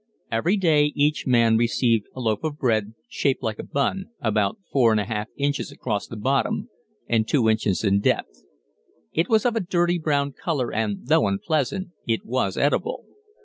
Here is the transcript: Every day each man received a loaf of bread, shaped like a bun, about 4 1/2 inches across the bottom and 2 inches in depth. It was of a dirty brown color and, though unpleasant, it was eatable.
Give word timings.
Every 0.31 0.57
day 0.57 0.85
each 0.95 1.27
man 1.27 1.57
received 1.57 2.07
a 2.15 2.19
loaf 2.19 2.43
of 2.43 2.57
bread, 2.57 2.95
shaped 3.07 3.43
like 3.43 3.59
a 3.59 3.63
bun, 3.63 4.05
about 4.19 4.57
4 4.71 4.95
1/2 4.95 5.27
inches 5.37 5.71
across 5.71 6.07
the 6.07 6.15
bottom 6.17 6.71
and 7.07 7.27
2 7.27 7.47
inches 7.47 7.83
in 7.83 7.99
depth. 7.99 8.41
It 9.13 9.29
was 9.29 9.45
of 9.45 9.55
a 9.55 9.59
dirty 9.59 9.99
brown 9.99 10.31
color 10.33 10.73
and, 10.73 11.05
though 11.05 11.27
unpleasant, 11.27 11.89
it 12.07 12.25
was 12.25 12.57
eatable. 12.57 13.05